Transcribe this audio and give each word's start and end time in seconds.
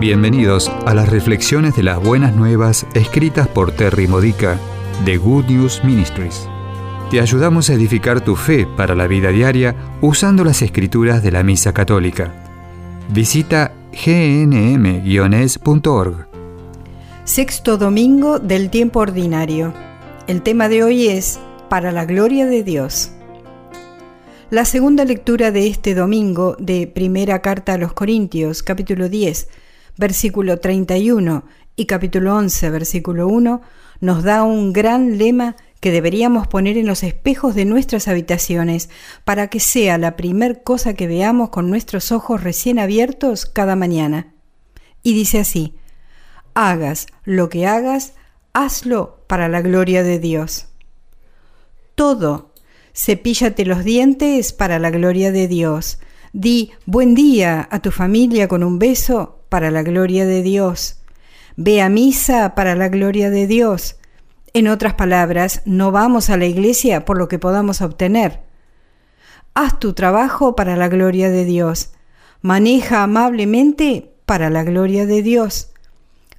Bienvenidos 0.00 0.70
a 0.86 0.94
las 0.94 1.08
reflexiones 1.08 1.74
de 1.74 1.82
las 1.82 2.00
buenas 2.00 2.36
nuevas 2.36 2.86
escritas 2.94 3.48
por 3.48 3.72
Terry 3.72 4.06
Modica 4.06 4.56
de 5.04 5.16
Good 5.16 5.46
News 5.46 5.82
Ministries. 5.82 6.48
Te 7.10 7.20
ayudamos 7.20 7.68
a 7.68 7.74
edificar 7.74 8.20
tu 8.20 8.36
fe 8.36 8.64
para 8.76 8.94
la 8.94 9.08
vida 9.08 9.30
diaria 9.30 9.74
usando 10.00 10.44
las 10.44 10.62
escrituras 10.62 11.20
de 11.24 11.32
la 11.32 11.42
Misa 11.42 11.74
Católica. 11.74 12.32
Visita 13.08 13.72
gnm-es.org. 13.90 15.08
Sexto 17.24 17.76
domingo 17.76 18.38
del 18.38 18.70
tiempo 18.70 19.00
ordinario. 19.00 19.74
El 20.28 20.42
tema 20.42 20.68
de 20.68 20.84
hoy 20.84 21.08
es 21.08 21.40
Para 21.68 21.90
la 21.90 22.04
gloria 22.04 22.46
de 22.46 22.62
Dios. 22.62 23.10
La 24.50 24.64
segunda 24.64 25.04
lectura 25.04 25.50
de 25.50 25.66
este 25.66 25.96
domingo 25.96 26.54
de 26.60 26.86
Primera 26.86 27.42
Carta 27.42 27.72
a 27.72 27.78
los 27.78 27.94
Corintios, 27.94 28.62
capítulo 28.62 29.08
10, 29.08 29.48
versículo 29.98 30.58
31 30.58 31.44
y 31.76 31.86
capítulo 31.86 32.36
11, 32.36 32.70
versículo 32.70 33.28
1, 33.28 33.60
nos 34.00 34.22
da 34.22 34.44
un 34.44 34.72
gran 34.72 35.18
lema 35.18 35.56
que 35.80 35.90
deberíamos 35.90 36.46
poner 36.46 36.76
en 36.76 36.86
los 36.86 37.02
espejos 37.02 37.54
de 37.54 37.64
nuestras 37.64 38.08
habitaciones 38.08 38.90
para 39.24 39.48
que 39.48 39.60
sea 39.60 39.98
la 39.98 40.16
primer 40.16 40.62
cosa 40.62 40.94
que 40.94 41.06
veamos 41.06 41.50
con 41.50 41.68
nuestros 41.68 42.10
ojos 42.10 42.42
recién 42.42 42.78
abiertos 42.78 43.44
cada 43.46 43.76
mañana. 43.76 44.32
Y 45.02 45.14
dice 45.14 45.40
así, 45.40 45.74
hagas 46.54 47.06
lo 47.24 47.48
que 47.48 47.66
hagas, 47.66 48.14
hazlo 48.52 49.24
para 49.26 49.48
la 49.48 49.62
gloria 49.62 50.02
de 50.02 50.18
Dios. 50.18 50.68
Todo, 51.94 52.52
cepíllate 52.94 53.64
los 53.64 53.84
dientes 53.84 54.52
para 54.52 54.78
la 54.78 54.90
gloria 54.90 55.30
de 55.30 55.46
Dios. 55.46 56.00
Di 56.32 56.72
buen 56.86 57.14
día 57.14 57.68
a 57.70 57.80
tu 57.80 57.90
familia 57.90 58.48
con 58.48 58.62
un 58.62 58.78
beso 58.78 59.37
para 59.48 59.70
la 59.70 59.82
gloria 59.82 60.26
de 60.26 60.42
Dios. 60.42 61.00
Ve 61.56 61.82
a 61.82 61.88
misa 61.88 62.54
para 62.54 62.74
la 62.74 62.88
gloria 62.88 63.30
de 63.30 63.46
Dios. 63.46 63.96
En 64.54 64.68
otras 64.68 64.94
palabras, 64.94 65.62
no 65.64 65.92
vamos 65.92 66.30
a 66.30 66.36
la 66.36 66.46
iglesia 66.46 67.04
por 67.04 67.18
lo 67.18 67.28
que 67.28 67.38
podamos 67.38 67.80
obtener. 67.82 68.40
Haz 69.54 69.78
tu 69.78 69.92
trabajo 69.92 70.54
para 70.54 70.76
la 70.76 70.88
gloria 70.88 71.30
de 71.30 71.44
Dios. 71.44 71.90
Maneja 72.42 73.02
amablemente 73.02 74.12
para 74.24 74.50
la 74.50 74.62
gloria 74.62 75.06
de 75.06 75.22
Dios. 75.22 75.70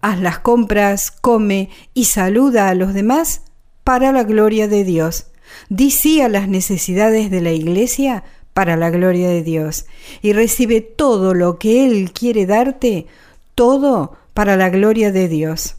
Haz 0.00 0.20
las 0.20 0.38
compras, 0.38 1.10
come 1.10 1.70
y 1.92 2.04
saluda 2.04 2.68
a 2.68 2.74
los 2.74 2.94
demás 2.94 3.42
para 3.84 4.12
la 4.12 4.22
gloria 4.22 4.68
de 4.68 4.84
Dios. 4.84 5.26
Di 5.68 5.90
sí 5.90 6.20
a 6.20 6.28
las 6.28 6.48
necesidades 6.48 7.30
de 7.30 7.40
la 7.40 7.52
iglesia 7.52 8.22
para 8.52 8.76
la 8.76 8.90
gloria 8.90 9.28
de 9.28 9.42
Dios 9.42 9.86
y 10.22 10.32
recibe 10.32 10.80
todo 10.80 11.34
lo 11.34 11.58
que 11.58 11.86
Él 11.86 12.12
quiere 12.12 12.46
darte, 12.46 13.06
todo 13.54 14.16
para 14.34 14.56
la 14.56 14.70
gloria 14.70 15.12
de 15.12 15.28
Dios. 15.28 15.76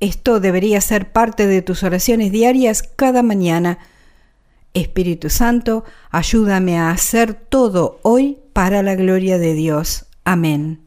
Esto 0.00 0.38
debería 0.40 0.80
ser 0.80 1.10
parte 1.10 1.46
de 1.46 1.62
tus 1.62 1.82
oraciones 1.82 2.30
diarias 2.30 2.82
cada 2.82 3.22
mañana. 3.22 3.78
Espíritu 4.74 5.28
Santo, 5.28 5.84
ayúdame 6.10 6.78
a 6.78 6.90
hacer 6.90 7.34
todo 7.34 7.98
hoy 8.02 8.38
para 8.52 8.82
la 8.82 8.94
gloria 8.94 9.38
de 9.38 9.54
Dios. 9.54 10.06
Amén. 10.24 10.80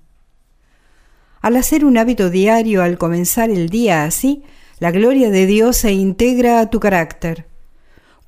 Al 1.42 1.58
hacer 1.58 1.84
un 1.84 1.98
hábito 1.98 2.30
diario 2.30 2.84
al 2.84 2.98
comenzar 2.98 3.50
el 3.50 3.70
día 3.70 4.04
así, 4.04 4.44
la 4.80 4.92
gloria 4.92 5.30
de 5.30 5.45
Dios 5.45 5.78
se 5.78 5.92
integra 5.92 6.60
a 6.60 6.70
tu 6.70 6.80
carácter. 6.80 7.51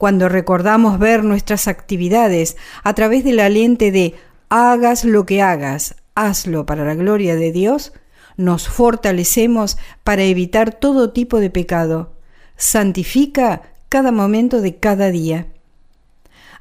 Cuando 0.04 0.28
recordamos 0.28 1.00
ver 1.00 1.24
nuestras 1.24 1.70
actividades 1.70 2.58
a 2.84 2.94
través 2.94 3.24
de 3.24 3.32
la 3.32 3.48
lente 3.48 3.90
de 3.90 4.16
hagas 4.50 5.06
lo 5.06 5.26
que 5.26 5.42
hagas, 5.42 5.96
hazlo 6.14 6.66
para 6.66 6.84
la 6.84 6.94
gloria 6.94 7.38
de 7.38 7.54
Dios, 7.54 7.94
nos 8.36 8.68
fortalecemos 8.68 9.78
para 10.04 10.24
evitar 10.24 10.74
todo 10.78 11.14
tipo 11.14 11.40
de 11.40 11.50
pecado. 11.50 12.12
Santifica 12.58 13.62
cada 13.88 14.12
momento 14.12 14.60
de 14.60 14.76
cada 14.76 15.10
día. 15.10 15.48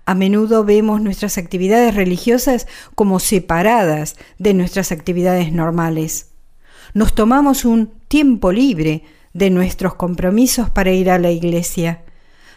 A 0.06 0.14
menudo 0.14 0.62
vemos 0.62 1.00
nuestras 1.00 1.36
actividades 1.36 1.96
religiosas 1.96 2.68
como 2.94 3.18
separadas 3.18 4.14
de 4.38 4.54
nuestras 4.54 4.92
actividades 4.92 5.52
normales. 5.52 6.30
Nos 6.94 7.12
tomamos 7.12 7.64
un 7.64 7.90
tiempo 8.06 8.52
libre 8.52 9.02
de 9.32 9.50
nuestros 9.50 9.96
compromisos 9.96 10.70
para 10.70 10.92
ir 10.92 11.10
a 11.10 11.18
la 11.18 11.32
iglesia. 11.32 12.02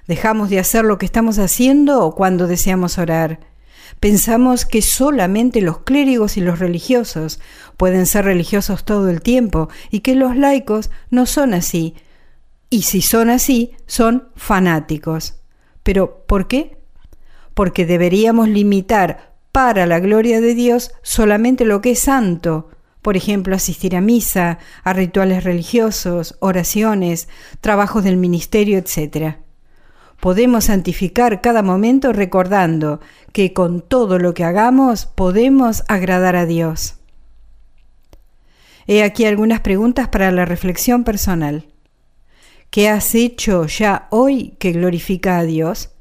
Dejamos 0.07 0.49
de 0.49 0.59
hacer 0.59 0.85
lo 0.85 0.97
que 0.97 1.05
estamos 1.05 1.39
haciendo 1.39 2.13
cuando 2.15 2.47
deseamos 2.47 2.97
orar. 2.99 3.39
Pensamos 3.99 4.65
que 4.65 4.81
solamente 4.81 5.61
los 5.61 5.79
clérigos 5.79 6.37
y 6.37 6.41
los 6.41 6.59
religiosos 6.59 7.39
pueden 7.77 8.05
ser 8.05 8.25
religiosos 8.25 8.85
todo 8.85 9.09
el 9.09 9.21
tiempo 9.21 9.69
y 9.89 10.01
que 10.01 10.15
los 10.15 10.35
laicos 10.35 10.91
no 11.09 11.25
son 11.25 11.53
así. 11.53 11.95
Y 12.69 12.83
si 12.83 13.01
son 13.01 13.29
así, 13.29 13.71
son 13.87 14.29
fanáticos. 14.35 15.39
Pero 15.81 16.23
¿por 16.27 16.47
qué? 16.47 16.77
Porque 17.53 17.85
deberíamos 17.85 18.47
limitar 18.47 19.33
para 19.51 19.85
la 19.85 19.99
gloria 19.99 20.41
de 20.41 20.53
Dios 20.53 20.91
solamente 21.01 21.65
lo 21.65 21.81
que 21.81 21.91
es 21.91 21.99
santo, 21.99 22.69
por 23.01 23.15
ejemplo, 23.15 23.55
asistir 23.55 23.95
a 23.95 24.01
misa, 24.01 24.59
a 24.83 24.93
rituales 24.93 25.43
religiosos, 25.43 26.35
oraciones, 26.41 27.29
trabajos 27.61 28.03
del 28.03 28.17
ministerio, 28.17 28.77
etc 28.77 29.44
podemos 30.19 30.65
santificar 30.65 31.41
cada 31.41 31.61
momento 31.61 32.13
recordando 32.13 32.99
que 33.31 33.53
con 33.53 33.81
todo 33.81 34.19
lo 34.19 34.33
que 34.33 34.43
hagamos 34.43 35.05
podemos 35.05 35.83
agradar 35.87 36.35
a 36.35 36.45
Dios. 36.45 36.95
He 38.87 39.03
aquí 39.03 39.25
algunas 39.25 39.61
preguntas 39.61 40.07
para 40.07 40.31
la 40.31 40.45
reflexión 40.45 41.03
personal. 41.03 41.65
¿Qué 42.69 42.89
has 42.89 43.15
hecho 43.15 43.65
ya 43.65 44.07
hoy 44.11 44.55
que 44.59 44.71
glorifica 44.71 45.39
a 45.39 45.43
Dios? 45.43 45.91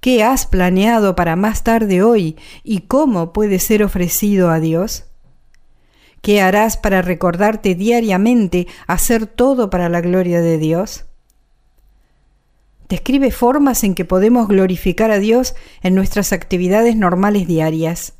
¿Qué 0.00 0.22
has 0.22 0.46
planeado 0.46 1.16
para 1.16 1.36
más 1.36 1.64
tarde 1.64 2.02
hoy 2.02 2.36
y 2.62 2.80
cómo 2.80 3.32
puede 3.32 3.58
ser 3.58 3.82
ofrecido 3.82 4.50
a 4.50 4.60
Dios? 4.60 5.06
¿Qué 6.20 6.40
harás 6.40 6.76
para 6.76 7.02
recordarte 7.02 7.74
diariamente 7.74 8.66
hacer 8.86 9.26
todo 9.26 9.68
para 9.68 9.88
la 9.88 10.00
gloria 10.00 10.40
de 10.40 10.58
Dios? 10.58 11.06
Describe 12.88 13.30
formas 13.30 13.84
en 13.84 13.94
que 13.94 14.04
podemos 14.04 14.48
glorificar 14.48 15.10
a 15.10 15.18
Dios 15.18 15.54
en 15.82 15.94
nuestras 15.94 16.32
actividades 16.32 16.96
normales 16.96 17.46
diarias. 17.46 18.14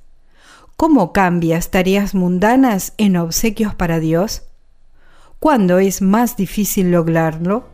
¿Cómo 0.76 1.12
cambias 1.12 1.70
tareas 1.70 2.14
mundanas 2.14 2.94
en 2.98 3.16
obsequios 3.16 3.74
para 3.74 4.00
Dios? 4.00 4.42
¿Cuándo 5.38 5.78
es 5.78 6.02
más 6.02 6.36
difícil 6.36 6.90
lograrlo? 6.90 7.68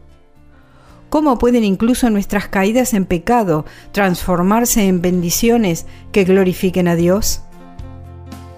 ¿Cómo 1.08 1.38
pueden 1.38 1.64
incluso 1.64 2.10
nuestras 2.10 2.48
caídas 2.48 2.94
en 2.94 3.04
pecado 3.04 3.64
transformarse 3.92 4.86
en 4.86 5.02
bendiciones 5.02 5.86
que 6.12 6.24
glorifiquen 6.24 6.88
a 6.88 6.94
Dios? 6.94 7.42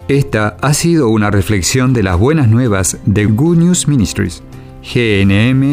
Esta 0.08 0.56
ha 0.60 0.74
sido 0.74 1.08
una 1.08 1.30
reflexión 1.30 1.92
de 1.92 2.02
las 2.02 2.18
buenas 2.18 2.48
nuevas 2.48 2.98
de 3.06 3.26
Good 3.26 3.58
News 3.58 3.86
Ministries, 3.88 4.42
gnm-es.org. 4.82 5.72